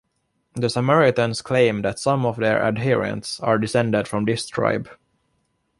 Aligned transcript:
The 0.55 0.67
Samaritans 0.67 1.43
claim 1.43 1.83
that 1.83 1.99
some 1.99 2.25
of 2.25 2.37
their 2.37 2.63
adherents 2.63 3.39
are 3.39 3.59
descended 3.59 4.07
from 4.07 4.25
this 4.25 4.47
tribe. 4.47 4.89